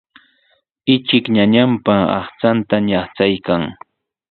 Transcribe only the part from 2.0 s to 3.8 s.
aqchanta ñaqchaykan.